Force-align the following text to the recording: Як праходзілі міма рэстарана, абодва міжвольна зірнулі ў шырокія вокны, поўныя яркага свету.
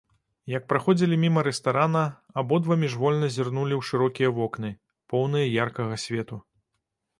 Як 0.51 0.63
праходзілі 0.71 1.19
міма 1.23 1.41
рэстарана, 1.47 2.03
абодва 2.43 2.73
міжвольна 2.85 3.29
зірнулі 3.37 3.73
ў 3.79 3.91
шырокія 3.91 4.33
вокны, 4.41 4.73
поўныя 5.13 5.55
яркага 5.69 6.03
свету. 6.09 6.43